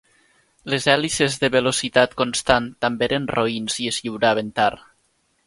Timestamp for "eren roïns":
3.11-3.79